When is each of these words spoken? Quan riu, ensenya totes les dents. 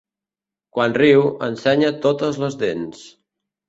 Quan 0.77 0.95
riu, 1.03 1.23
ensenya 1.51 1.95
totes 2.09 2.45
les 2.49 2.63
dents. 2.67 3.09